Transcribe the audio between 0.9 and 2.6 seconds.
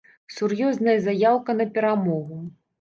заяўка на перамогу.